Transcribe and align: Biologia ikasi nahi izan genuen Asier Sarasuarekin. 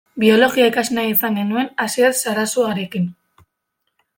Biologia 0.21 0.69
ikasi 0.69 0.95
nahi 0.99 1.11
izan 1.17 1.37
genuen 1.41 1.69
Asier 1.85 2.17
Sarasuarekin. 2.23 3.07